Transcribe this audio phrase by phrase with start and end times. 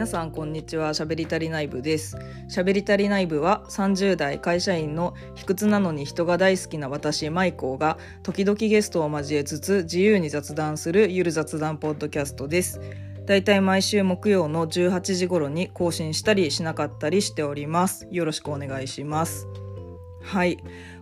[0.00, 0.94] 皆さんこんにちは。
[0.94, 2.16] しゃべりたり内部です。
[2.48, 12.80] しゃべりたり内部は30代会社員の卑屈なのに人が大好きな私マイコーが時々ゲストを交えつつ自由に雑談するゆる雑談ポッドキャストです。
[13.26, 18.08] だいたい毎週木曜の18時頃に更新したりしなかったりしております。
[18.10, 19.46] よろしくお願いします。
[20.22, 20.56] はい。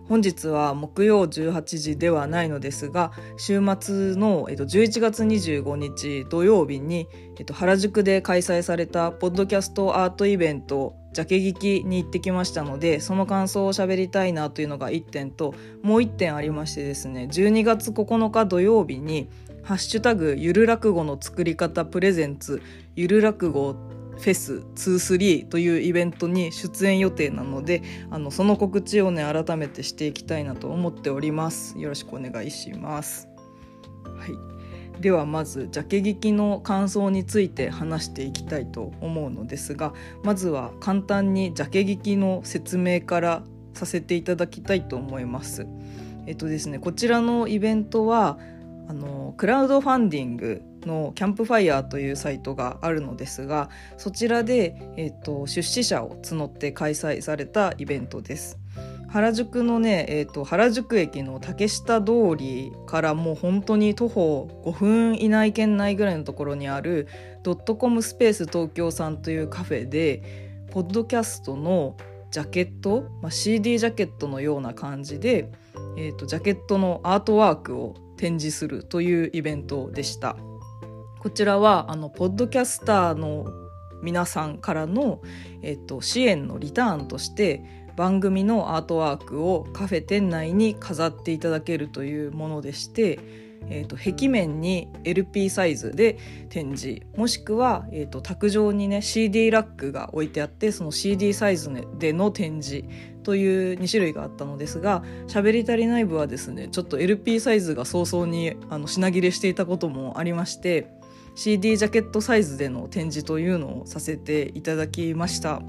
[0.09, 7.07] 本日は木曜18時ではないのですが週末の、えっと、11月25日土曜日に、
[7.53, 19.29] 原宿で開催されたポッドキャストアートイベントジャケ聞きに行ってきましたのでその感想を喋りたいなというのが1点ともう1点ありましてですね12月9日土曜日に
[19.63, 22.61] 「ハッシュタグゆる落語の作り方プレゼンツ
[22.95, 23.75] ゆる落語
[24.19, 31.79] フェス23というイベントに出演予定なのであのその告知をね改めてしていきたいなと思っております。
[31.79, 33.27] よろしくお願いします。
[34.03, 35.01] はい。
[35.01, 45.65] ではまずジャケ聞きの感想について話していきたいと思うのですがまずは簡単にジャケ聞きの説明からさせていただきたいと思います。
[46.27, 48.37] えっとですねこちらのイベントは
[48.89, 58.57] あのクラウドファンディングのキャンプファイヤーというサイトがあるのですがそちらで、えーと、出資者を募って開催されたイベントです。
[59.09, 67.07] 原宿のね、えーと、原宿駅の竹下通りからもう本当に徒歩5分以内圏内ぐらいのところにある
[67.41, 71.97] ドットコムスペース東京さんというカフェでポッドキャストの
[72.29, 75.49] ジャケット、まあ、CD ジャケットのような感じで、
[75.97, 80.35] えーとジャケットのアートワークを展示するというイベントでした。
[81.19, 83.45] こちらはあのポッドキャスターの
[84.01, 85.21] 皆さんからの、
[85.61, 87.61] えっと、支援のリターンとして
[87.97, 93.19] 番組のアートワークをカフェ店内に飾っていただけるというものでして、
[93.67, 96.17] えーと、壁面に LP サイズで
[96.47, 102.87] 展示もしくは、えーと、卓上にね CD ラックが置いてあってその CD サイズでの展示
[103.23, 110.97] という2種類があったのですが喋り足りない部はですねちょっと LP サイズが早々にあの品切れしていたこともありまして
[111.39, 115.61] CD ジャケットサイズでの展示というのをさせていただきました。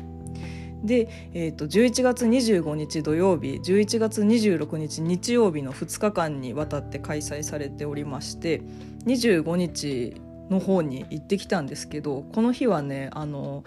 [0.82, 8.62] で、えーと、11月25日土曜日11月26日日曜日の2日間にわたって開催されておりまして
[9.06, 10.20] 25日
[10.50, 13.62] の方に行ってきたんですけどこの日はねあの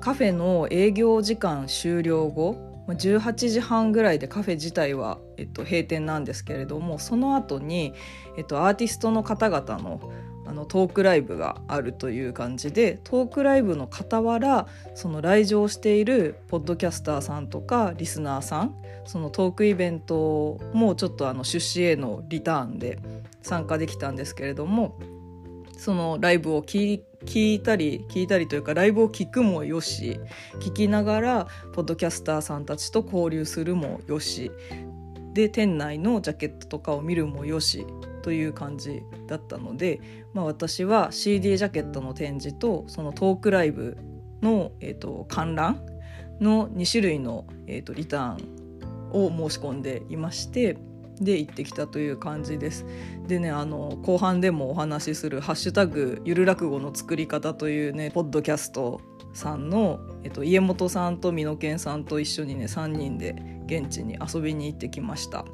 [0.00, 2.56] カフェの営業時間終了後
[2.88, 7.92] 18時半ぐらいでカフェ自体は、えっと、閉店なんですけれどもその後に、
[8.36, 10.00] えっと、アーティストの方々の
[10.46, 22.98] あのトークライブがあるという感じでトークライブの傍らその来場しているポッドキャスターさんとかリスナーさんそのトークイベントもちょっとあの出資へのリターンで
[23.42, 24.98] 参加できたんですけれども
[25.76, 30.18] そのライブを聞いたり聞いたりというかライブを聞くもよし
[30.60, 34.50] 聞きながらポッドキャスターさんたちと交流するもよし
[35.36, 37.86] で店内のジャケットとかを見るもよし
[38.22, 40.00] という感じだったので、
[40.36, 43.96] まあ、私は CD ジャケットの展示とそのトークライブ
[44.42, 45.80] の、えーと、観覧
[46.42, 50.76] の2種類の、えーと、リターンを申し込んでいまして
[51.18, 52.84] で行ってきたという感じです。
[53.26, 59.00] でねあの後半でもお話しする「ハッシュタグゆる落語の作り方」というねポッドキャスト
[59.32, 65.46] さんの、えっと、家元さんと美濃健さんと一緒にね3人で現地に遊びに行ってきました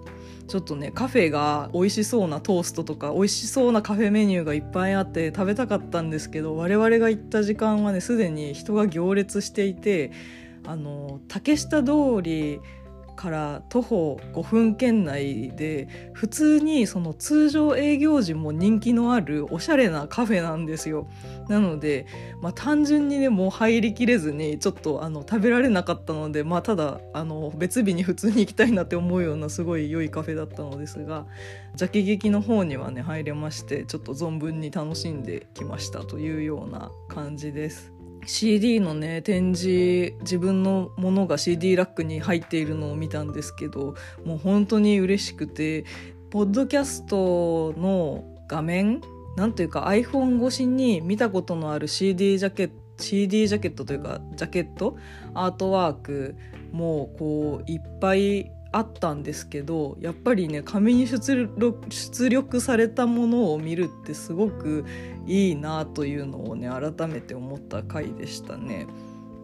[0.49, 10.13] ちょっとねカフェが美味しそうなトーストとか美味しそうなカフェメニューがいっぱいあって食べたかったんですけど我々が行った時間はねすでに人が行列していて
[10.65, 11.93] あの竹下通
[12.23, 12.61] り
[13.15, 21.07] から徒歩5分圏内で普通にその通常営業時も人気のあるおしゃれなカフェなんですよ
[21.49, 22.07] なので、
[22.41, 31.27] まあ、単純にねもう入りきれずにちょっとあの食べられなかったので、まあ、ただあの別日に普通に行きたいなって思うようなすごい良いカフェだったのですが
[31.75, 37.92] ジャケ劇の方にはね入れましてちょっと存分に楽しんできましたというような感じです。
[38.27, 45.85] CD のね展示自分のものが CD ラックに入っているのを見たんですけどもう本当に嬉しくて
[46.31, 49.01] ポッドキャストの画面
[49.37, 54.97] なんというか iPhone 越しに見たことのある CD ジャケット CD ジャケットというかジャケット
[55.35, 56.37] アートワーク
[56.71, 64.85] もこういっぱいあったんですけどやっぱりね紙に出力されたものを見るってすごく
[65.27, 68.87] いいなというのをね改めて思った回でしたね。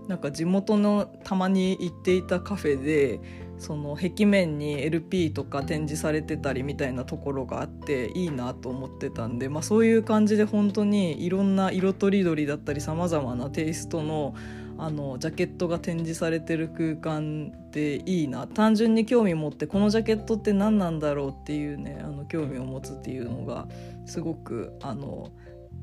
[0.09, 3.21] なんか地元のたまに行っていたカフェで
[3.59, 14.35] その壁面に LP とか展示されてたりみたいなところがあっていいなと思ってたんで、まあ、そういう感じで本当にいろんな色とりどりだったりさまざまなテイストの
[14.79, 23.67] あのジャケットが展示されてる空間でいいな単純に興味持ってこのジャケットって何なんだろうっていうねあの興味を持つっていうのが
[24.07, 25.33] すごくあの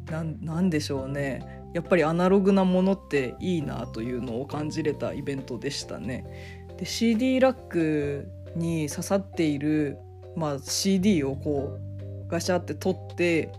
[0.07, 6.63] なんでしょうねやっぱりアナログなものっていいなというのを感じれたイベントでしたね。
[6.77, 9.97] で CD ラックに刺さっている、
[10.35, 13.51] まあ、CD をこうガシャって取って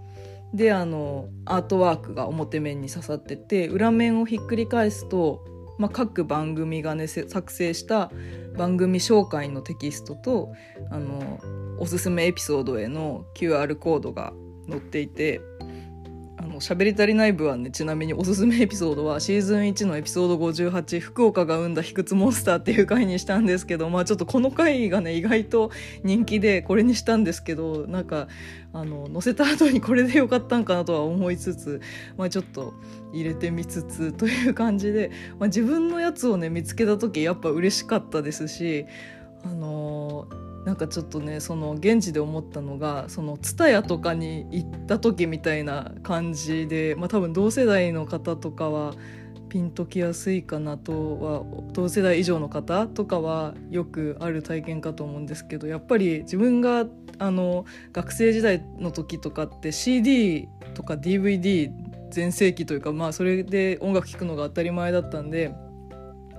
[0.54, 5.44] であのアートワークが表面に刺さってて裏面をひっくり返すと、
[5.78, 8.10] まあ、各番組がね作成した
[8.56, 10.52] 番組紹介のテキストと
[10.90, 11.38] あの
[11.78, 14.32] おすすめエピソードへの QR コードが
[14.68, 15.40] 載っていて
[16.56, 25.70] あの喋り足りない部はねちなみにおすすめエピソードはシーズン1のエピソード58福岡が生んだ卑屈モンスターっていう回にしたんですけどまあちょっとこの回がね意外と
[26.02, 28.28] 人気でこれにしたんですけどなんか
[28.72, 31.80] あの載せた後にこれでよかったんかなとは思いつつ、
[32.16, 32.74] まあ、ちょっと
[33.12, 38.86] 入れてみつつという感じで、まあ、自分のやつをね見つけた時やっぱ嬉しかったですし
[39.44, 48.92] あのーなんかちょっとねその現地で思ったのがその TSUTAYA とかに行った時みたいな感じで、まあ、多分同世代の方とかは
[49.48, 56.84] ピンときやすいかなとは同世代以上の方とかはよくある体験かと思うんですけどやっぱり自分が
[57.20, 61.70] あの学生時代の時とかって CD とか DVD
[62.10, 65.54] 全盛期というかまあそれで音楽聴くのが当たり前だったんで。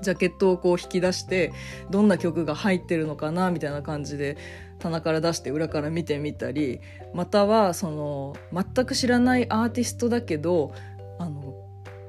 [0.02, 1.52] ジャケットをこう引き出して
[1.90, 4.38] どんな曲が入ってるのかなみたいな感じで
[4.80, 6.82] 棚から出して裏から見てみたり
[7.14, 10.74] またはその全く知らないアーティストだけど
[11.20, 11.56] あの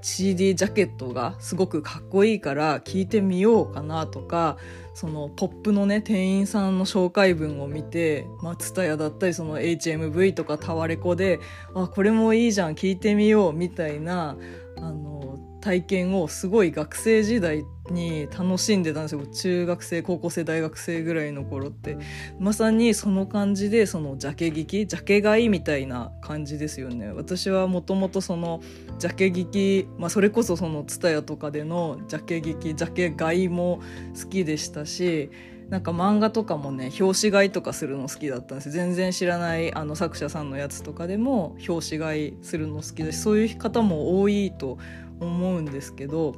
[0.01, 4.57] CD ジャケットがすごくかっこいいから聞いてみようかなとか
[4.95, 11.41] そのポップのね店員さんの紹介文を見て松田屋だったりその HMV とかタワレコで
[11.75, 14.37] あこれもいいじゃん聞いてみようみたいな
[14.77, 19.27] あの体験をすごい学生時代に楽しんでたんですよ。
[19.27, 21.97] 中学生高校生大学生ぐらいの頃って。
[22.39, 27.13] まさにその感じでそのジャケ聞きジャケ買いみたいな感じですよね。
[27.13, 28.61] 私はもともとその
[28.99, 33.81] ジャケ聞き、まあ、それこそその TSUTAYA とかでのジャケ聞きジャケ買いも
[34.21, 35.31] 好きでしたし
[35.69, 44.79] なんか漫画とかもね表紙買いとかするの好きだったんです全然知らないあの作者さんのやつとかでも表紙買いするの好きだしそういう方も多いと
[45.21, 46.35] 思うんですけど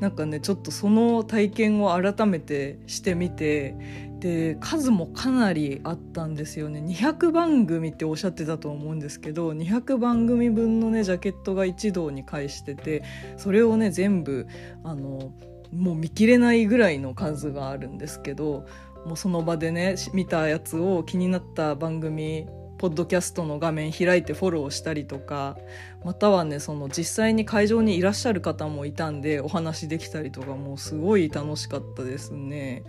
[0.00, 3.76] なんかねちょっとその体験を改めてしてみて
[4.20, 6.80] で数もかなりあったんですよね。
[6.80, 13.04] 200番組っておっしゃってたと思うんですけど200番組分のねジャケットが一堂に会してて
[13.36, 14.46] それをね全部
[14.82, 15.32] あの
[15.72, 18.66] もう見切れないぐらいの数があるんですけど
[19.06, 22.46] もうその場でね見たやつを気になった番組
[22.78, 25.56] ポッドキャストの画面開いてフォローしたりとか
[26.04, 32.84] またはねその実際に会場にいらっしゃる方もいたんでお話できたりとかもうすごい楽しかったですね。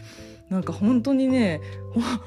[0.50, 1.62] なんか本当にね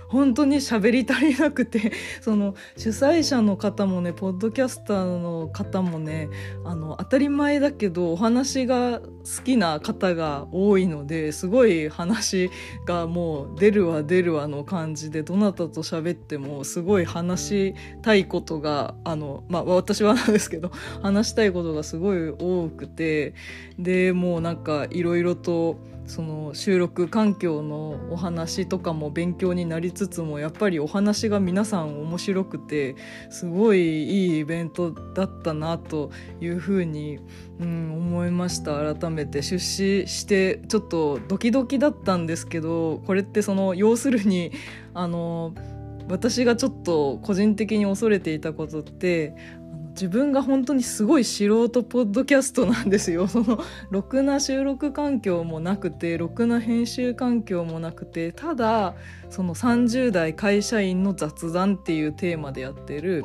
[0.08, 1.92] 本当に喋り足りなくて
[2.22, 6.28] その主催者の方もねポッドキャスターの方もね
[6.64, 9.08] あの当たり前だけどお話が好
[9.44, 12.50] きな方が多いのですごい話
[12.86, 20.70] がもう出るわ出るわの感じでどなたと喋ってもすごい話したいことがあのまあ私はなんですけど
[21.02, 23.34] 話したいことがすごい多くて
[23.78, 25.91] でもうなんかいろいろと。
[26.06, 32.96] その収録環境のお話とかも勉強になりつつもやっぱりお話が皆さん面白くて
[33.30, 37.18] すごいいいイベントだったなというふうに、
[37.60, 44.52] うん、思いました改めて出資してちょっとドキドキだったんですけどこれってその要するに
[44.94, 45.54] あの
[46.08, 49.34] 私がちょっと個人的に恐れていたことって
[49.92, 53.28] 自分が本当にすごい素人ポッドキャストなんですよ。
[53.28, 53.58] その
[53.90, 58.94] ろくな収録環境もなくてろくな編集環境もなくてただ
[59.30, 63.24] その30代会社員の雑談っていうテーマでやってる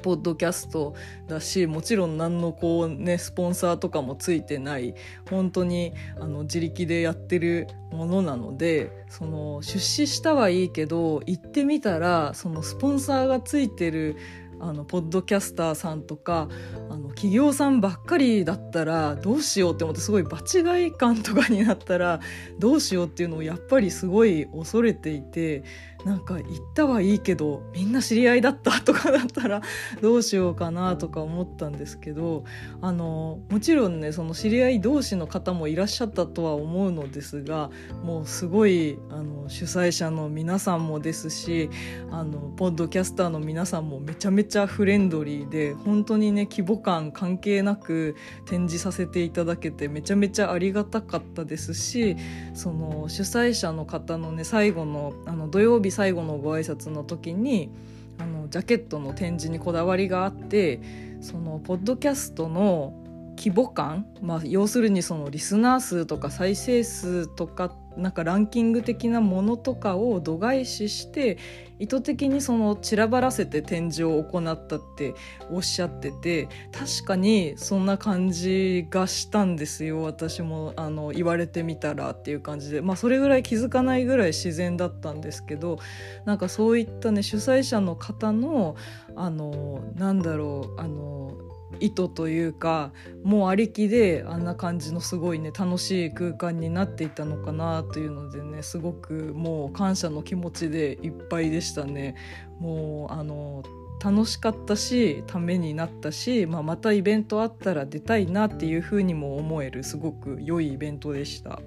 [0.00, 0.94] ポッドキャスト
[1.28, 4.94] だしもちろん何のこうねスポンサーとかもついてない
[5.28, 14.16] 本当にあの自力でやってるものなのでその出資したはいいけど行ってみたらそのスポンサーがついてる
[14.60, 16.48] あのポッドキャスターさんとか
[16.90, 22.20] あの企業さんばっかりだったらどうしようって思ってすごい場違い感とかになったら
[22.58, 25.64] どうしようっていうのをやっぱりすごい恐れていて
[26.04, 29.60] なんか行ったはいいけどみんな知り合いだったとかだったら
[30.00, 32.44] どうしようかなとか思ったんですけど
[32.80, 37.70] あのもちろんねその知り合い同士の方もいらっしゃったとは思うのですが
[38.02, 41.68] もうすごいあの主催者の皆さんもですし
[42.10, 48.16] あのポッドキャスターの皆さんもめちゃめちゃフレンドリーで本当にね規模感関係なく
[48.46, 52.16] 展示させていただけてめちゃめちゃありがたかったですし
[52.54, 57.70] その主催者の方のね最後のあの土曜日最後のご挨拶の時に
[58.18, 60.80] あのジャケットの展示にこだわりがあって
[61.20, 62.94] そのポッドキャストの
[63.40, 71.38] 規模感、まあ、要するにそのリスナー数とか再生数とかなんかランキング的なものとかを度外視して
[71.78, 75.14] 意図的にその散らばらせて展示を行ったって
[75.50, 82.82] おっしゃってて確かにそんな感じがしたんですよ私もあの言われてみたらっていう感じで。
[82.82, 85.78] まあそれぐらい気づかないぐらい自然だったんですけど
[86.26, 88.76] なんかそういったね主催者の方の
[89.16, 91.32] あのなんだろうあの
[91.80, 92.92] 意図というか
[93.24, 102.14] もうありきであんな感じのすごいね楽しい空間になっていたのかなというのでねすごくもう感謝の気持ちでいっぱいでしたね。
[102.58, 103.62] もうあの
[104.02, 111.60] 楽しかったしためになったし、まあ、またイベントあったら出たいなっていうふうにも思えるすごく良いイベントでした。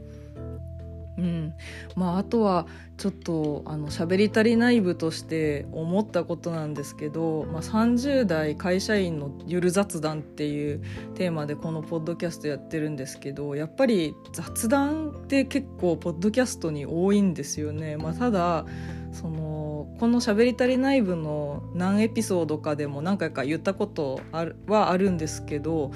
[1.18, 1.54] うん
[1.96, 2.66] まあ、あとは
[2.98, 10.82] ちょっとあの喋り足りない部として思ったことなんですけど、まあ、30代会社員のゆる雑談っていう
[11.16, 17.98] テーマでこのポッドキャストやってるんですけどやっぱり雑談って結構ポッドキャストに多いんですよね。
[17.98, 18.66] まあ、ただ
[19.12, 24.20] そのこの「しゃべり足りない部」の何エピソードかでも何回か言ったこと
[24.68, 25.92] はあるんですけど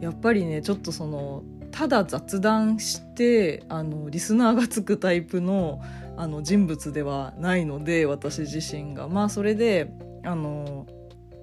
[0.00, 5.80] やっぱりねちょっとそのただ雑談してあのリスナーがつくタイプの
[6.16, 9.08] あの人物ではないので私自身が。
[9.08, 9.90] まあそれで
[10.22, 10.86] あの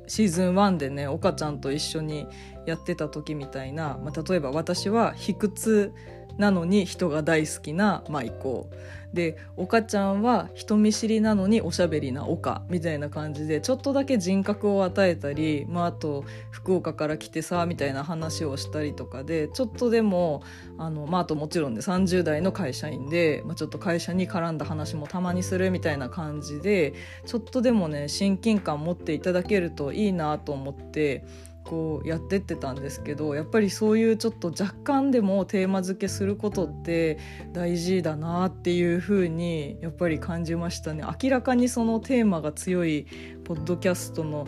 [0.07, 2.27] シーズン1でね岡ちゃんと一緒に
[2.65, 5.93] やってた時みたいな、まあ、例えば私は卑屈
[6.37, 8.69] なのに人が大好きな舞子
[9.13, 20.43] で岡ちゃんは人見知りなのにおしゃべりな岡みたいな感じでちょっとだけ人格を与えたり、まあ、あと福岡から来てさみたいな話をしたりとかでちょっとでも
[20.77, 26.93] あの、まあ、あともちろんで30代の会社員で、まあ、ちょっと会社に絡んだ話もたまにするみたいな感じで
[27.25, 31.23] ちょっとでもね親近感持っていただけるといいなと思って
[31.67, 37.19] こうやってってたんですけどやっぱりそういうちょっと若干でもテーマ付けすることって
[37.53, 41.03] 大事だなっていうふうにやっぱり感じましたね。
[41.21, 43.05] 明らかにそのテーマが強い
[43.43, 44.47] ポッドキャストの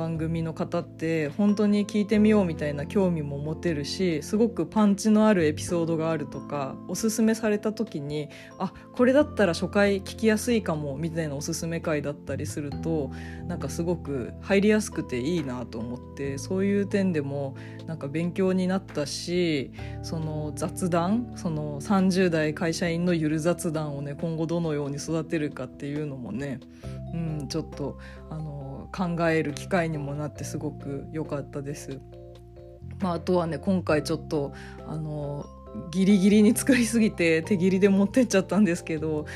[0.00, 13.10] 番組の方って本当に聞いてみようみたいな興味も持てるしすごくパンチのあるエピソードがあるとかおすすめされた時にあこれだったら初回聞きやすいかもみたいなおすすめ回だったりすると
[13.46, 17.54] なんかすごく入りやすくていいなと思ってそういう点でも
[17.86, 19.70] なんか勉強になったし
[20.02, 26.58] その雑談その30代会社員のゆる雑談をね今後どのように育てるかっていうのもね、
[27.12, 27.98] うん、ちょっと
[28.30, 28.59] あの
[28.92, 32.00] 考える機会にもなってすごく良かったです。
[33.00, 34.52] まあ、あとはね今回ちょっと
[34.86, 35.46] あの
[35.90, 39.26] ギリギリに作りすぎて手切りで持ってっちゃったんですけど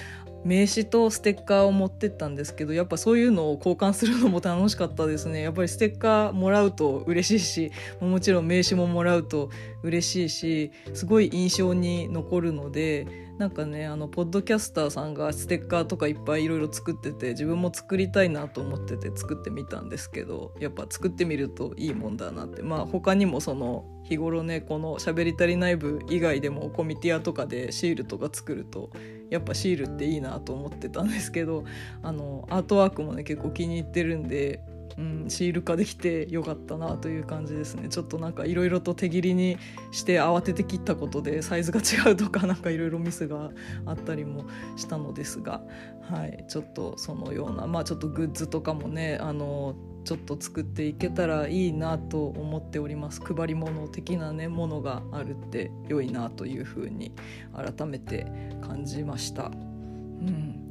[0.45, 9.51] 名刺とステッカーを持ってったんですけどやっぱそういうのを交換するのも楽しかったですねやっぱりステッカーもらうと嬉しいしもちろん名刺ももらうと
[9.85, 13.07] 嬉しいしすごい印象に残るので
[13.39, 22.63] なんかねあのポッドキャスターさんがステッカーとかいっぱいいろいろ作ってて自分も作りたいなと思ってて作ってみたんですけどやっぱ作ってみるといいもんだなって。
[22.63, 28.91] まあ他にもその日頃ねこの「しゃべり足りない部」以外でもコミティアとかでシールとか作ると
[29.31, 31.65] やっぱシールっていいなと思ってたんですけど
[32.03, 34.61] あのアートワークもね結構気に入ってるんで
[34.99, 39.59] うん、シール化できてよかったなという感じですねちょっとなんかいろいろと手切りに
[39.91, 43.51] して慌てて切ったことでサイズが違うとかなんかいろいろミスが
[43.87, 44.47] あったりも
[44.77, 45.63] したのですが、
[46.03, 49.75] はい、ちょっとそのようなまあちょっとグッズとかもねあの
[50.05, 57.13] ちょっと作っていけたらいいなと思っております配り物的なねものがあるって良いなというふうに
[57.55, 58.27] 改めて
[58.63, 59.45] 感じました。
[59.45, 59.49] う
[60.27, 60.64] ん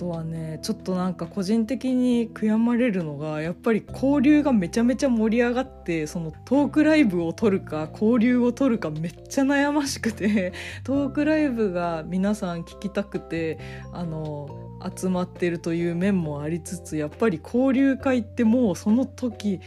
[0.00, 10.54] とはねちょっとなんか個人的に悔やまれるのがやっぱり交流がめちゃめちゃ盛り上がってそのトークライブを撮るか交流を撮るかめっちゃ悩ましくて
[10.84, 13.58] トークライブが皆さん聞きたくて
[13.92, 14.48] あの
[14.96, 19.60] 集まってるという面もありつつやっぱり交流会ってもうその時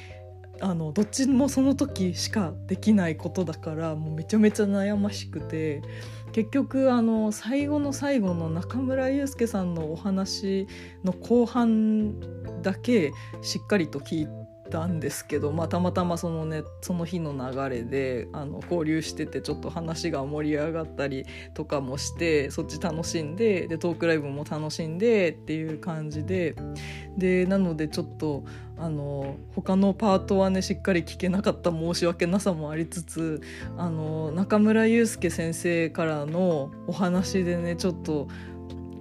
[0.61, 5.83] あのどっちもその時しかできないことだからもうめちゃめちゃ悩ましくて
[6.33, 10.67] 結局あの最後の最後の中村悠介さんのお話
[11.03, 12.19] の後半
[12.61, 13.11] だけ
[13.41, 14.42] しっかりと聞いて。
[14.73, 26.55] たんですけど、まあ、たまたまその,、ね、その日の流れであの交流しててちょっと話が盛り上がったりとかもしてそっち楽しんででトークライブも楽しんでっていう感じで
[27.15, 28.43] でなのでちょっと
[28.75, 33.41] あの他のパートはねしっかり聞けなかった申し訳なさもありつつ
[33.77, 38.27] あの中村祐介先生からのお話でねちょっと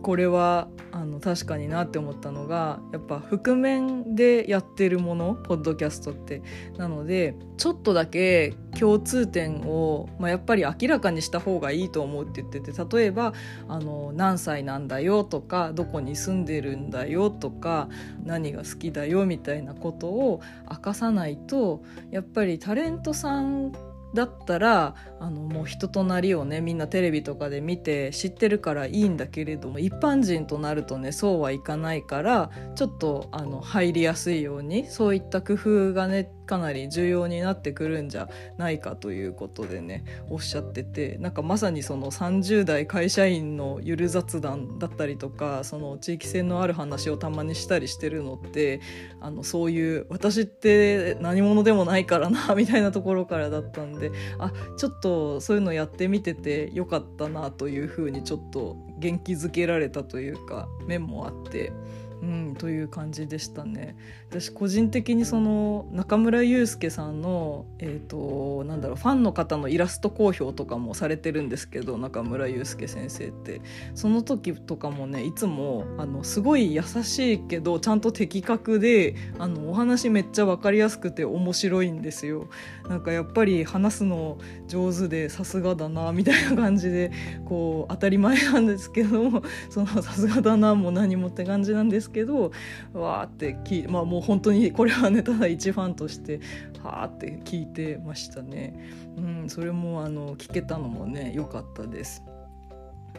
[0.02, 6.42] これはあの確かになって思ったのがやっぱ覆面でやってるものポッドキャストって。
[6.76, 13.32] なのでちょっとだけ共通点を、まあ、やっぱり明らかにした方がいいと思うって言ってて例えば
[13.68, 17.88] あの何歳なんだよとかどこに住んでるんだよとか
[18.24, 20.40] 何が好きだよみたいなことを
[20.70, 23.72] 明かさないとやっぱりタレントさん
[24.14, 38.28] だったらあのもう人となりをねみんなテレビとかで見て知ってるからいいんだけれども一般人となるとねそうはいかないからちょっとあの入りやすいようにそういった工夫がねかなり重要になってくるんじゃ
[38.58, 48.82] ないかということでねおっしゃっててなんかまさにその30代会社員のゆる雑談だったりとかその地域性のある話をたまにしたりしてるのって
[49.22, 61.72] あのそういう私って何者でもないからな みたいなところからだったんであちょっとそういうのやってみててよかったなというふうにちょっと元気づけられたというか面もあって。
[62.22, 63.96] うん、という感じでしたね。
[64.30, 73.60] 私個人的にその中村祐介さんの、えーと、なんだろうファンの方のイラスト公表とかもされてるんですけど中村祐介先生って
[73.96, 82.48] その時とかもねいつもあのすごい優しいけどちゃんと的確であのお話めっちゃ分かりやすくて面白いんですよ。
[82.88, 84.38] なんかやっぱり話すの
[84.68, 87.10] 上手でさすがだなみたいな感じで
[87.46, 92.52] こう当たり前なんですけどもそのさすがだなも何もって感じなんですけど
[92.92, 96.40] わーって聞まあもう本当にこれはねただ一ファンとして
[96.82, 98.74] はーって聞いてましたね。
[99.16, 102.22] うん、それもあの聞けたのもね良かったです。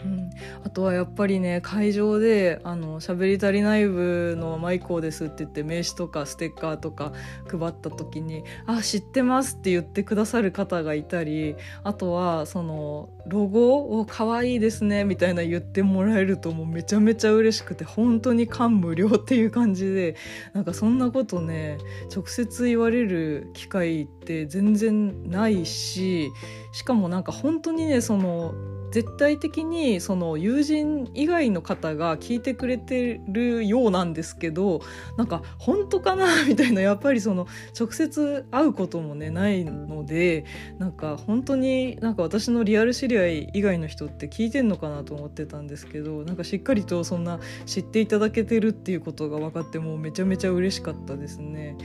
[0.03, 0.29] うん、
[0.63, 7.13] あとはやっぱりね会場で「あの喋り足りない部のマイコーです」って言って名刺とかステッカーとか
[7.47, 20.15] 配った時に「あ知ってます」って言ってくださる方がいたりあとはそのロゴを可愛いですねみたいな言ってもらえるともうめちゃめちゃ嬉しくて本当に感無量っていう感じで
[20.53, 21.77] なんかそんなことね
[22.13, 26.29] 直接言われる機会って全然ないし
[26.73, 28.53] しかもなんか本当にねその
[28.93, 34.81] 絶対的にその友人以外の方が聞いてくれてるようなんですけど
[35.17, 40.45] なんか本当かなみたいなやっぱりその直接会うこともねないので
[40.77, 51.77] なんか本当になんか私のリアル知り合い以外の人って聞いてんのかなと思ってたんですけどなんかしっかりとそんな知っていただけてるっていうことが分かってもうめちゃめちゃ嬉しかったですね。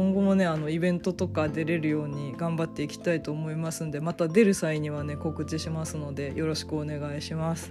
[0.00, 7.70] 今後もねあのイベントとか出れるように頑張っていきたいと思いますんでまた出る際にはね告知しますのでよろしくお願いします。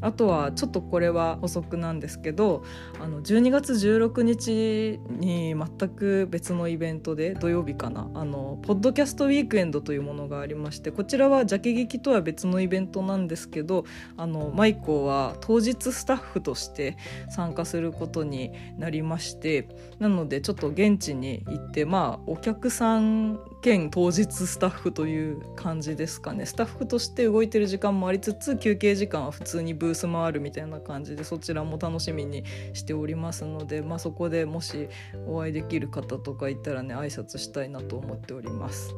[0.00, 2.62] あとはちょっとこれは補足なんですけど
[3.00, 8.08] あの12月16日に全く別のイベントで土曜日かな。
[8.14, 13.84] あのポッドキャストウィークエンドというものがありましてこちらはジャケ劇とは別のイベントなんですけど
[14.16, 16.96] あのマイコは当日スタッフとして
[17.30, 34.88] 参加することになりましてなのでちょっと現地に行ってまあお客さん兼当日スタッフという感じですかねスタッフとして動いてる時間もありつつ休憩時間は普通にブース回るみたいな感じでそちらも楽しみにしておりますので、まあ、そこでもし
[35.26, 38.94] お会いできる方とかいたらね挨拶したいなと思っております。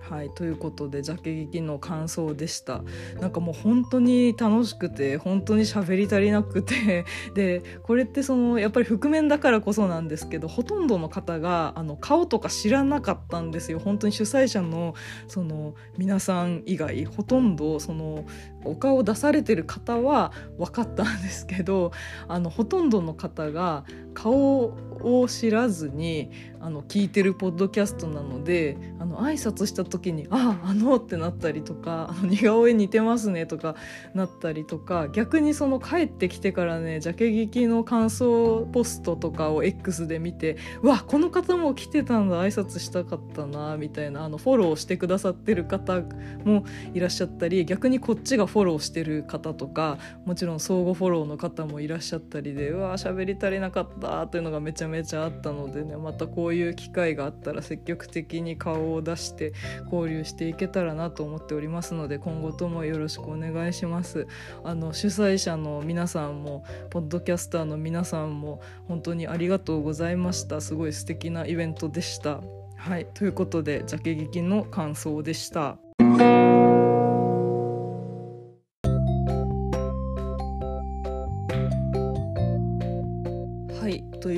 [0.00, 2.82] はい、ということでジャケ劇の感想でした。
[3.20, 7.04] なんかもう本当に楽しくて本当に喋り足りなくて。
[7.34, 13.78] でこれってそのやっぱり覆面だからこそなんですけどほとんどの方があの顔とか知らなかったんですよ。
[13.78, 14.94] 本当に主催者の
[15.28, 18.24] その皆さん以外ほとんどその
[18.64, 21.92] お顔を出されてる方は分かったんですけど
[22.28, 23.84] あのほとんどの方が
[24.14, 33.76] 顔を知らずにあの聞いてるポッドキャストなのであの挨拶した時に「あああの」ってなったりとか「あの似顔絵似てますね」とか
[34.14, 46.02] なったりとか逆にその帰ってきてからねジャケ劇の感想ポストとかを X で見て「うわこの方も来てたんだ挨拶したかったな」みたいなあのフォローしてくださってる方
[46.44, 49.96] もいらっしゃったり逆にこっちがフォローしてる方とか
[50.26, 59.52] もちろん相互フォローの方もいらっしゃったりでうわ喋り足りなかったたというのがめちゃめちゃあったのでねまたこういう機会があったら積極的に顔を出して
[59.90, 64.26] 交流していけたらなと思っておりますので今後ともよろしくお願いします。
[64.64, 70.60] あの主催者の皆さんもポッドキャスターの皆さんも本当にありがとうございました。
[70.60, 72.40] すごい素敵なイベントでした。
[72.76, 75.78] はいということでジャケ劇の感想でした。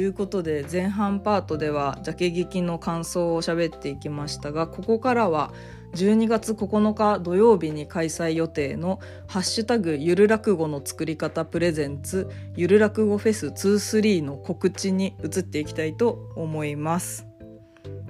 [0.03, 5.53] いうことで前半パートではジャケ劇の感想を喋っていきましたがここからは
[5.95, 17.32] 12月9日土曜日に開催予定の「ハッシュタグゆる落語の作り方プレゼンツゆる落語フェス23」の告知に移っていきたいと思います。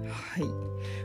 [0.08, 0.44] はい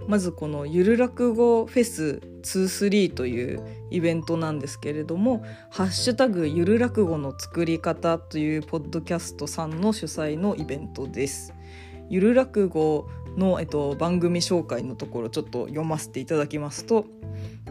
[0.07, 11.53] まずこのゆる落語フェス23というイベントなんですけれども「ハッシュタグゆる落語の作り方」というポッドキャストさんの主催のイベントです。
[12.09, 17.05] ゆる落語の、えっと、番組紹介のところちょっと読ませていただきますと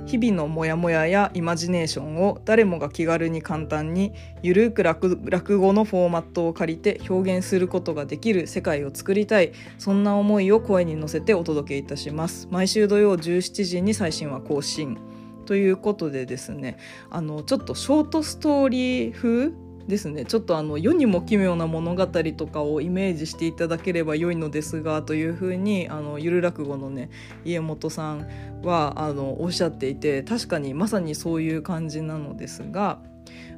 [0.07, 9.53] 日々のモヤモヤやイマジネーションを誰もが気軽に簡単にゆるく落語のフォーマットを借りて表現することができる世界を作りたい。
[9.79, 12.47] そんな思いを声に乗せてお届けいたします。
[12.53, 14.97] 毎週土曜17時に最新は更新。
[15.45, 16.77] ということでですね
[17.09, 19.53] あのちょっとショートストーリー風
[19.89, 27.11] ですねちょっとあの世にも奇妙な物語とかをイメージしていただければ良いのですがというふうにあのゆる落語のね
[27.45, 28.27] 家元さん
[28.63, 32.99] はあのおっしゃっていて確かにまさにそういう感じなのですが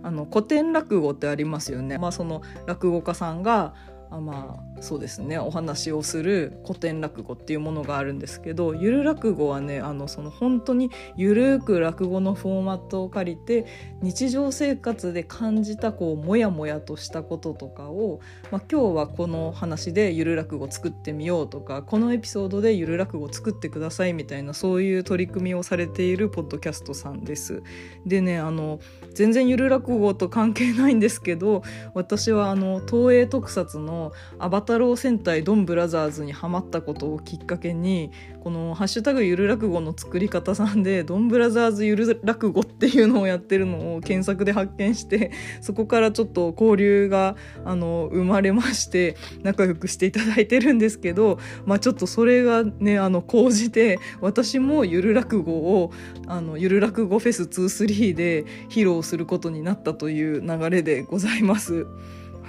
[0.02, 1.98] あの古典落語ってありますよね。
[1.98, 3.74] まあ、その落語家さんが
[4.10, 13.66] あまあそうですねお話をする古典落語っていうものがあるんですけどゆる落語はねあのその本当にゆるく落語のフォーマットを借りて
[14.02, 27.62] 日常生活で感じたこうモヤモヤとしたこととかを、まあ、今日はこの話でゆる落語作ってみようとかこのエピソードでゆる落語作ってくださいみたいなそういう取り組みをされているポッドキャストさんです。
[28.06, 28.80] でねあの
[29.14, 31.62] 全然ゆる落語と関係ないんですけど
[31.94, 33.97] 私はあの東映特撮の
[34.38, 38.10] アバタロー戦隊ドンブラザーズにハマったことをきっかけに
[38.42, 55.92] この「ハッシュタグゆる落語」の作り方さんでドンブラザーズゆる落語っていうのをやってるのを検索で発見してそこからちょっと交流があの生まれまして仲良くしていただいてるんですけど、まあ、ちょっとそれがねあの講じて私もゆる落語を
[56.26, 61.86] あのゆる落語フェス23で披露することになったという流れでございます。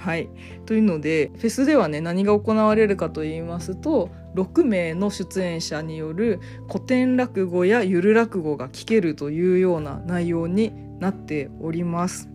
[0.00, 0.30] はい、
[0.64, 12.29] というのでフェスではね何が行われるかと言いますと6名の出演者による古典落語やゆる落語が聴けるというような内容になっております。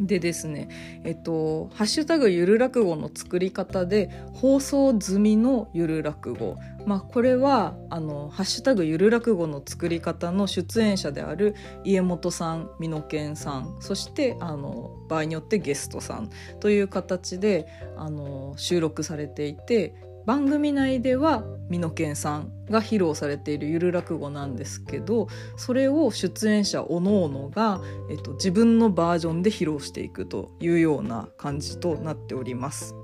[0.00, 0.68] でですね
[1.04, 6.56] えっと「ハッシュタグゆる落語」の作り方で放送済みのゆる落語
[6.86, 11.54] まあこれはあの「ハッシュタグゆる落語」の作り方の出演者である
[11.84, 16.30] 家元さん美濃健さんそしてあの場合によってゲストさん
[16.60, 19.94] という形であの収録されていて
[20.26, 32.94] 番組内では美濃健さんが披露されているゆる落語なんですけどそれを出演者おのおのが、えっと、自分のバージョンで披露していくというような感じとなっております。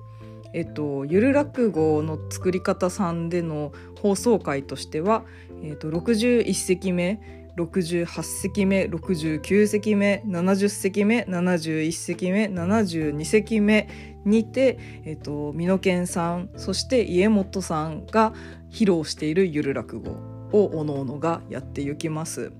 [0.54, 5.24] えっと、ゆる落語の作り方さんでの放送回としては、
[5.62, 7.20] えっと、61席目
[7.56, 18.32] 68席目69席目70席目71席目72席目にて、えっと、美濃健さんそして家元さんが
[18.70, 20.10] 披露しているゆる落語
[20.52, 22.52] をおのおのがやっていきます。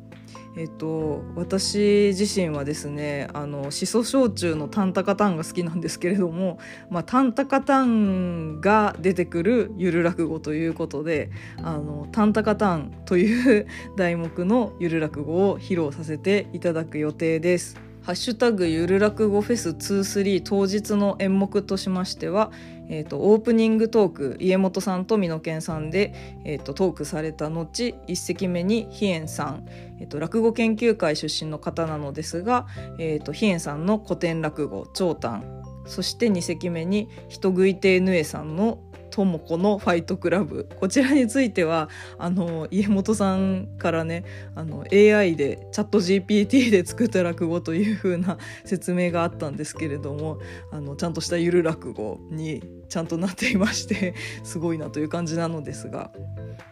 [0.54, 6.58] えっと、私自身はですねあのしそ焼酎のタンタカタンが好きなんですけれども、
[6.90, 17.91] まあ、タンタカタンが出てくるゆる落語ということであのタンタカタンという題目のゆる落語を披露させていただく予定です。
[18.02, 22.50] ハッシュタグゆる落語フェス23当日の演目としましては、
[22.88, 26.12] えーと、オープニングトーク家元さんと美濃健さんで、
[26.44, 29.66] えーと、トークされた後1席目に飛燕さん、
[30.00, 32.66] えーと、落語研究会出身の方なのですが、
[32.98, 35.44] えー、と飛燕さんの古典落語「長短」
[35.86, 38.78] そして2席目に人食い亭ぬえさんの
[39.12, 40.68] 智子のファイトクラブ。
[40.80, 50.38] こちらについてはあの家元さんからねあの AI でチャット GPT で作った落語という風な説明があったんですけれども
[50.72, 56.10] あのちゃんとしたゆる落語にちゃんとなっていまして すごいなという感じなのですが。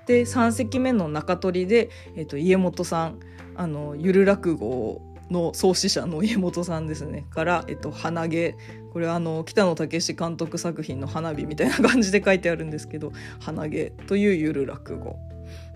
[0.06, 3.20] で3席目の中取りで、えー、と家元さん
[3.54, 8.56] あのゆる落語の創始者の家元さんですねから、えっと、花毛
[8.92, 15.18] これはあの北野武監督作品の花火みたいな感じで書いてあるんですけど花毛というゆる落語。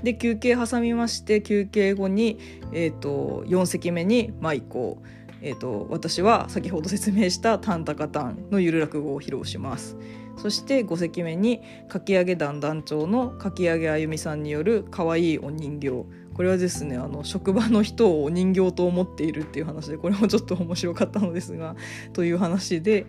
[0.03, 2.38] で休憩挟みまして休憩後に、
[2.72, 4.98] えーと、4席目に舞妓、
[5.40, 9.96] えーと、私は先ほど説明した「タンタカタン」のゆる落語を披露します。
[10.37, 16.05] そして5席目にかき上げ団団長のかき上げあゆみさんによるかわいいお人形。
[16.35, 21.77] これはですねあの職場の人を人形と思っているっていう話でこれもちょっと面白かったのですが
[22.12, 23.07] という話で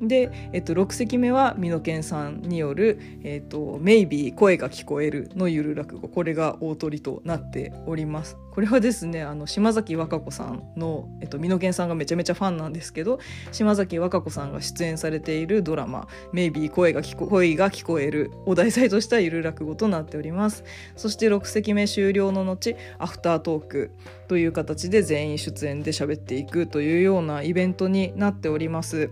[0.00, 6.08] で、えっと、6席目は美濃健さんによる「えっと、メイビー声が聞こえる」のゆる落語。
[6.08, 8.36] これが大鳥となっております。
[8.56, 13.18] これはですねあの島崎和歌子さんの、えっと、美濃健さんがめちゃめちゃファンなんですけど
[13.52, 20.64] 島崎和歌子さんが出演されているドラマ「メイビー声が聞こ声が聞こえる」を題材としたゆる落語となっております。
[20.96, 23.90] そして6席目終了の後アフタートーク
[24.26, 29.10] という形で全員出演で喋っていくというようなイベントになっております。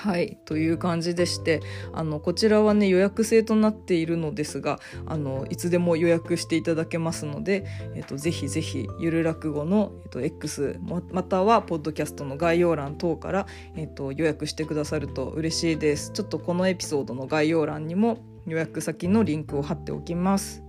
[0.00, 1.60] はいという感じでして
[1.92, 10.80] あのこちらはね予約制となっているのですがあのいつでも予約していただけますので、えっと、ぜひぜひゆる落語の、えっと、X
[11.12, 16.12] またはポッドキャストの概要欄等から、えっと、予約してくださると嬉しいです。
[16.12, 20.62] ちょっとこのエピソードの概要欄にも予約先のリンクを貼っておきます。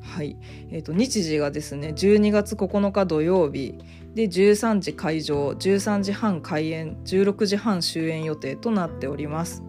[0.00, 0.38] はい。
[0.70, 3.78] えーと、日時がですね12月9日土曜日。
[4.14, 9.62] で13時会場13時半開演16時半終演予定となっております。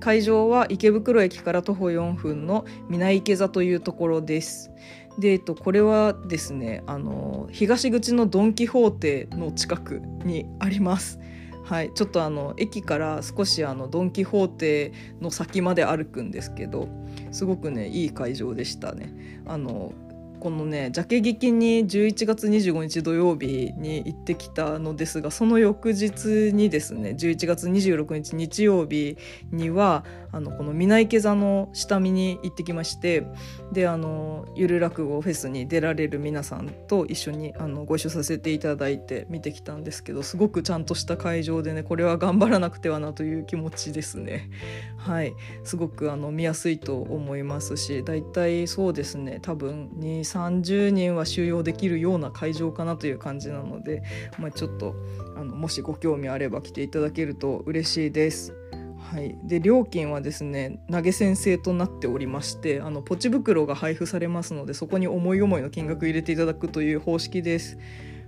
[0.00, 4.70] 会場は池袋駅から徒歩4分の南池座というところです。
[5.18, 11.18] で、えっと、これはですねあの東口のドン・キホーテの近くにあります。
[11.64, 16.88] はい、ちょっとあの駅から少しあのドン・キホーテの先まで歩くんですけど
[17.32, 19.42] すごくねいい会場でしたね。
[19.46, 19.92] あの
[20.38, 29.16] このねジャケ劇に11月25日土曜日に行ってきたのですがその翌日にですね11月26日日曜日
[29.50, 30.04] には
[30.36, 33.26] あのこの南池座の下見に行ってきまして
[33.72, 44.50] であのゆる落語フェスに出られる皆さんと一緒にあのご一緒させていただいて見てきたんですけどすごくちゃんとした会場でねこれは頑張らなくてはなという気持ちですね。
[44.98, 54.02] はいすごくあの見やすいと思いますしだいたいそうですね多分2 30人は収容できるような会場かなという感じなので、
[54.38, 54.94] まあ、ちょっと
[55.34, 58.65] あのもしご興味あれば来ていただけると嬉しいです。
[59.10, 67.78] はい、で料金はですね投げ先生となっておりましてあのポチ袋が配布されますのでそこに思い思いの金額入れていただくという方式です。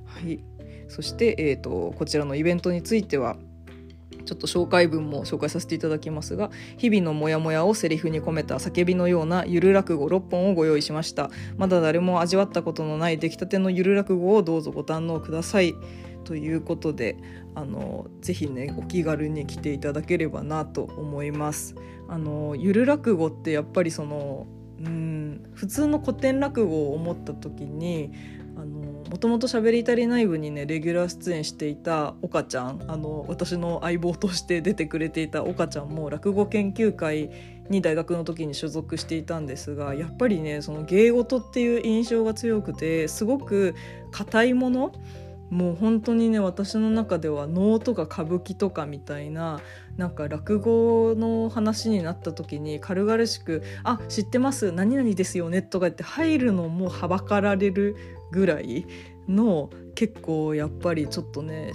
[0.07, 0.41] はい、
[0.88, 3.37] そして、えーとこちらのイベントについては
[4.29, 11.31] ちょっと紹介文も紹介させていただきますが日々のモヤモヤをセリフに込めた叫びのようなゆる落語6本をご用意しました。
[11.57, 15.75] まだ誰も味わったことのない出来たてのゆる落語をどうぞご堪能ください。
[16.29, 17.17] ということで
[17.55, 21.75] あのぜひねお気軽に来ていただければなと思います。
[22.07, 24.47] あのゆる落語ってやっぱりその
[24.79, 28.12] うん普通の古典落語を思った時に
[29.11, 37.31] もともと「しゃべり足りない部」にねレギュラー出演していた岡ちゃんあの私の相棒として出てくれていた岡ちゃんも落語研究会
[37.71, 43.75] に大学の時に所属していたんですがやっぱりねその芸事っていう印象が強くてすごく
[44.11, 44.93] 硬いもの
[45.51, 49.61] もう本当にね私の中では能とか歌舞伎とかみたいな
[49.97, 57.97] なんか落語の話になった時に軽々しく「あ知ってます何々ですよね」とか言って入るのもはばかられる
[58.31, 58.87] ぐらい
[59.27, 61.73] の結構やっぱりちょっとね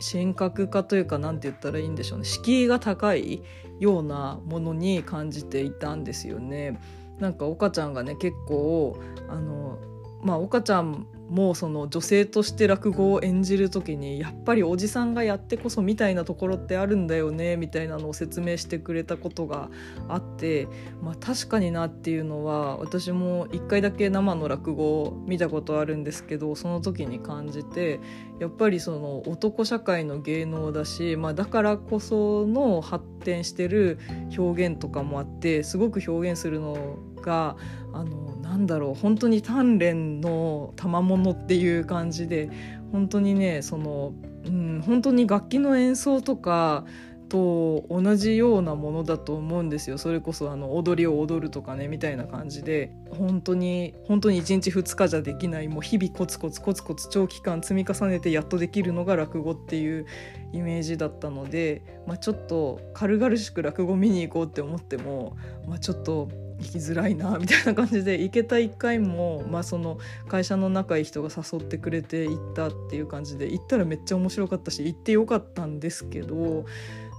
[0.00, 3.42] 神格化というか何て言ったらいいんでしょうね敷居が高い
[3.80, 6.78] ようなものに感じていたんですよね。
[7.18, 8.96] なんか岡ちゃんがね結構
[9.28, 9.78] あの
[10.24, 19.70] まあ岡ちゃんもその女性として落語を演じる時にやっぱりおじさんがやってこそみたいなところってあるんだよねみたいなのを説明してくれたことが
[20.08, 20.68] あって、
[21.02, 28.00] まあ、確かになっていうのは私も一回だけ生の落語を見たことあるんですけどその時に感じて
[28.38, 33.98] やっぱりその男社会の芸能だし、まあ、だからこその発展してる
[34.36, 37.56] 表現とかもあってすごく表現するのが
[37.92, 42.50] あのなんだろう本当に鍛錬の賜物っていう感じで
[42.92, 44.12] 本当にねその、
[44.44, 46.84] うん、本当に楽器の演奏とか
[47.28, 49.98] と同じようなものだと思うんですよ。
[49.98, 52.92] それこそあの踊りを踊るとかねみたいな感じで。
[53.14, 60.06] 本当に本当に1日2日じゃできないもう日々コツコツコツコツ長期間積み重ねてやっとできるのが落語っていう
[60.52, 66.28] イメージだったので、まあ、ちょっと軽々しく落語見に行こうって思っても、まあ、ちょっと
[66.60, 76.64] 行きづらいなみたいな感じで行けた1回も、まあ、その会社の仲いい人が誘ってくれて行ったっていう感じで行ったらめっちゃ面白かったし行ってよかったんですけど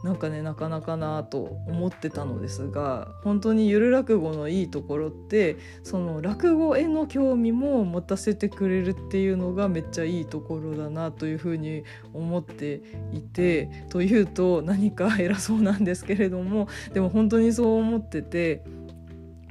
[0.05, 18.63] なんかねなかなかなと思ってたのですが本当にゆる落語のいいところってその落語への興味も持たせてくれるっていうのがめっちゃいいところだなというふうに思っていてというと何か偉そうなんですけれどもでも本当にそう思ってて。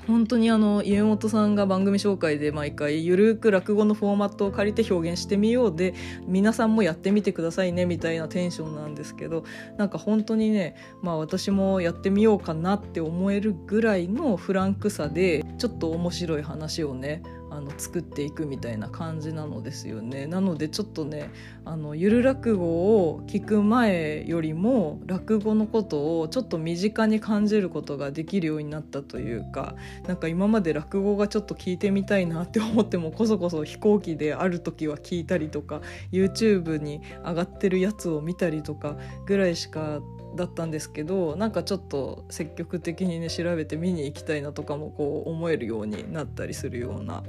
[0.07, 5.95] 本当にあの家元さんが番組紹介で毎回ゆるく落語のフォーマットを借りて表現してみようで
[6.27, 9.45] 皆さんもやってみてくださいねみたいなテンションなんですけど
[9.79, 17.23] なんか本当にねまあ私もやってみようかなって思えるぐらいのフランクさでちょっと面白い話をね
[17.55, 20.27] あの作っていくみたいな感じなのですよね。
[20.27, 21.31] なのでちょっとね
[21.65, 40.01] あのゆる落語を聞く前よりも落語のことをちょっと身近に感じることができるようになったというかなんか今まで落語がちょっと聞いてみたいなって思ってもこそこそ飛行機である時は聞いたりとか YouTube に上がってるやつを見たりとかぐらいしか
[40.35, 47.23] だったんですけどなんかちょっと積極的にね調べて見に行きたいなとかもこう思えるようになったりするような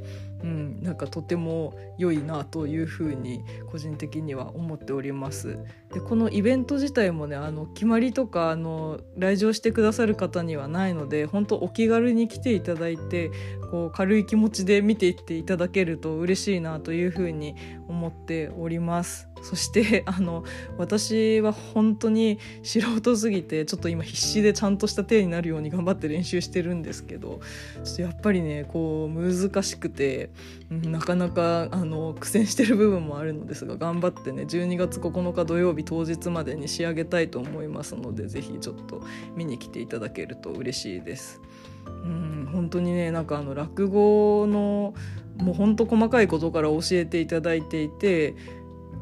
[0.46, 5.58] うん、なんかとても良いなというふうに個人的には思っております。
[5.92, 13.32] でこのイベント自体もねあの決まりとかあの来場してくださる方にはないので本当お気軽に来ていただいて
[13.76, 17.56] こう軽い気持ちで見ていっていただけると嬉しいなというふうに
[17.90, 19.28] 思っております。
[19.42, 20.46] そして あの
[20.78, 27.42] 私は本当に素人すぎてちょっと今必死でちゃんとした手になるように頑張って練習してるんですけど
[27.84, 30.30] ちょっとやっぱりねこう難しくて、
[30.72, 39.04] うん、なかなかあの苦戦してる部分もあるのですが頑張ってね12月9日土曜日当日までに仕上げたいと思いますので是非ちょっと
[39.36, 41.42] 見に来ていただけると嬉しいです。
[41.88, 44.94] うん本当にねなんかあの落語の
[45.38, 48.36] もうほんと細かいことから教えていただいていて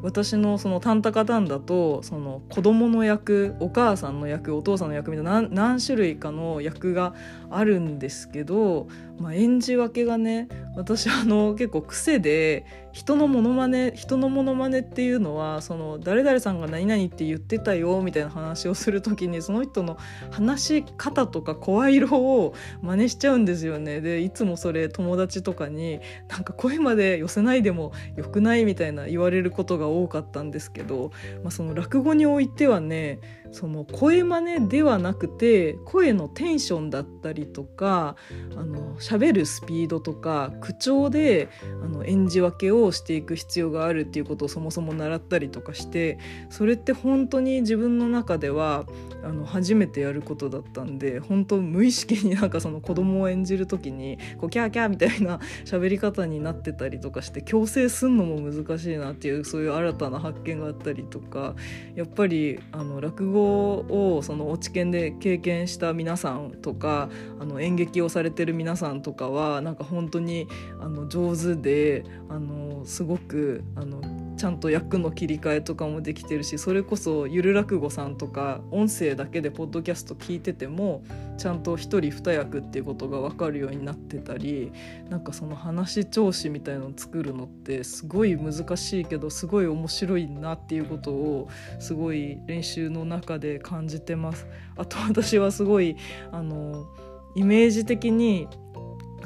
[0.04, 7.14] 私のそのタンタカタンだとその子供の役お母さんの役お父さんの役みたいな何種類かの役が
[7.50, 8.86] あるんですけど、
[9.18, 19.98] まあ、演じ分けがね私あの結構癖で人のモノマネ人のモノマネっていうのはその誰々さんが何々って言ってたよみたいな話をする時にその人の
[20.30, 24.00] 話し方とか声色を真似しちゃうんですよね。
[24.00, 31.10] でいつもそれ友達とかになんか声まで寄せないでもよくないみたいな言われることが多かったんですけど、
[31.42, 33.20] まあ、その落語においてはね
[33.54, 38.16] その声真似ではなくて声のテンションだったりとか
[38.56, 41.48] あの喋るスピードとか口調で
[41.84, 46.18] あの演じ分けをしていく必要があるっていうことをそもそも習ったりとかして
[46.50, 48.86] それって本当に自分の中では
[49.22, 61.54] あの初めてやることだったんで本当無意識に なんかその子供を演じる時にこうキャーキャーみたいな 喋り方になってたりとかして強制すんのも難しいなっていうそういう新たな発見があったりとか
[61.94, 67.08] やっぱりあの落語をその落研で経験した皆さんとか
[67.40, 70.48] あの演劇をされてる皆さんとかはなんか本当に
[70.80, 74.00] あの上手であのすごくあの
[74.36, 81.02] ちゃんと役の切り替えとかもできてるしそれこそゆる落語さんとか音声だけでポッドキャスト聞いてても
[81.38, 84.72] ちゃんと一人二役っていうことが分かるようになってたり
[85.08, 94.46] なんかその話調子みたいのを作るのってすごい難しいけどすごい面白いなっていうことをすごい練習の中で感じてます。
[94.76, 95.96] あと私はすごい
[96.30, 96.86] あの
[97.34, 98.48] イメージ的に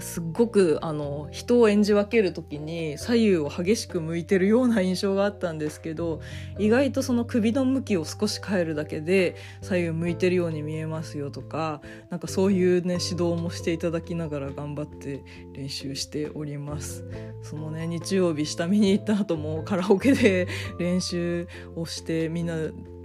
[0.00, 6.20] すっごくあの人を演じ分ける時に左右を激しく向いてるような印象があったんですけど
[6.58, 11.80] 意外とその首の向きを少し変えるだけで左右向いてるように見えますよとか
[12.10, 17.04] なんかそういうね指導もしていただきながら頑張って練習しております
[17.42, 22.54] そのね日曜日下見に行った後もカラオケで練習をしてみんな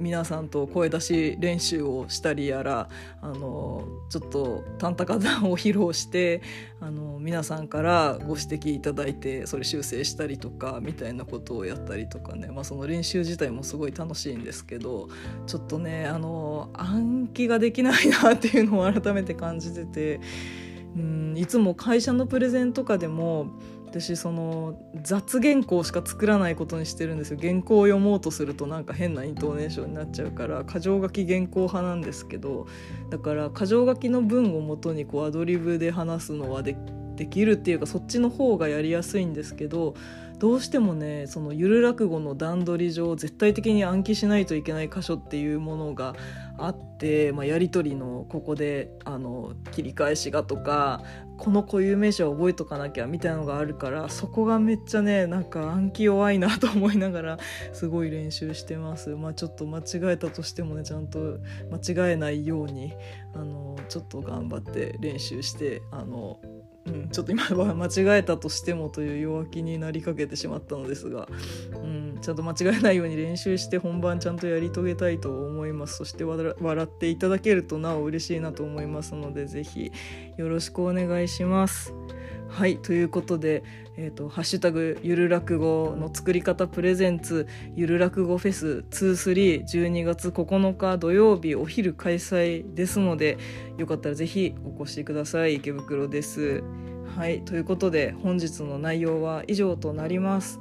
[0.03, 2.89] 皆さんと声出し練習をしたりやら
[3.21, 6.41] あのちょっとタンタカタンを披露して
[6.81, 15.07] あの皆さんからご指摘いただいてそれ修正したりとかみたいなことをやったりとかね、まあ、その練習自体もすごい楽しいんですけど
[15.47, 20.19] ちょっとねあの暗記ができないなっていうのを改めて感じてて
[20.95, 23.47] うんいつも会社のプレゼンとかでも
[23.93, 27.37] 私その雑原稿しか作らないことにしてるんですよ。
[27.39, 32.65] 原稿を読もうとするとなんか変なイントネーションになっちゃうから箇条書き原稿派なんですけど
[33.11, 36.75] だから箇条書きの文をもとにこうアドリブで話すのはで
[37.15, 39.93] できるっていうかそっちの方がやりやすいんですけど
[40.39, 46.15] どうしてもねそのゆる落語の段取り上絶対的に暗記しないといけない箇所っていうものが
[46.57, 51.01] あって、まあ、やり取りのここであの切り返しがとか
[51.37, 57.37] この固有名詞は覚えとかなきゃみたいなのがあるからそこがめっちゃねなんか暗記弱いなと思いながら
[57.73, 59.09] すごい練習してます。
[59.15, 61.39] まあ、ちょっと間違えたとしてもねちゃんと
[61.71, 62.93] 間違えないように
[63.33, 66.39] あのちょっと頑張って練習してあの
[66.85, 71.29] うん、ちょっと今は間違えたとしてもという弱気になりかけてしまったのですが、
[71.71, 75.97] うん、ちゃんと間違えないように練習して本番ちゃんとやり遂げたいと思います。
[75.97, 79.91] そして笑っていただけるとなお嬉しいなと思いますので是非
[80.37, 81.93] よろしくお願いします。
[82.49, 83.63] はいということで
[83.97, 93.37] 「えーと、ハッシュタグゆる落語」の作り方プレゼンツゆる落語フェス2312月9日土曜日お昼開催ですので
[93.77, 96.63] よかったらぜひお越しください池袋です。
[97.15, 100.59] はいということで本日の内容は以上となります。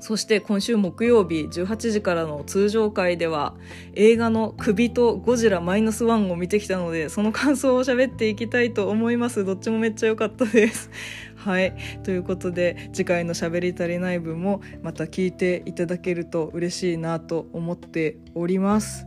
[0.00, 3.54] そして今週木曜日18時からの通常回では
[3.94, 9.44] 映画の首とゴジラマイナスワンを見てきたのでその感想を喋っていきたいと思います。
[9.44, 10.90] どっちもめっちゃ良かったです。
[11.36, 11.74] はい。
[12.02, 19.06] ということで次回のしゃべり足りない分もまた聞いていただけると嬉しいなと思っております。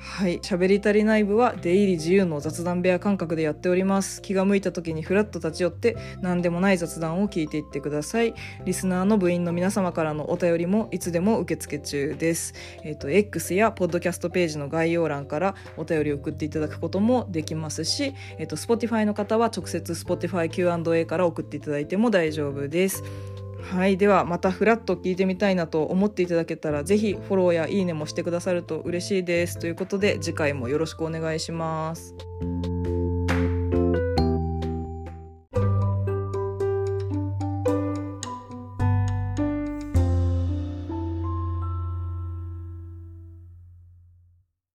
[0.00, 0.38] はい。
[0.40, 4.22] 喋り足りない部は出入り自由の雑談部屋感覚でやっております。
[4.22, 8.34] 気が向いた時にフラッと立ち寄って何でもない雑談を聞いていってください。
[8.64, 12.54] リスナーの部員の皆様からのお便りもいつでも受付中です。
[12.84, 23.02] えっ、ー、と X やポッドキャストページの概要欄からお便りを送っていただくこともできますしえっ、ー、と Spotify の方は直接 Spotify Q&A から送っていただいても大丈夫です。
[23.62, 32.14] はいではまたフラッと聞いてみたいなと思っていただけたら是非フォローやいいねもしてくださると嬉しいですということで次回もよろしくお願いします。